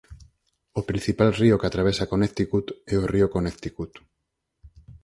[0.79, 3.91] O principal río que atravesa Connecticut é o Río Connecticut.